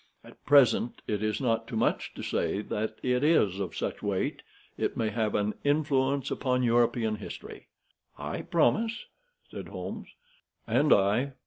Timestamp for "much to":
1.75-2.23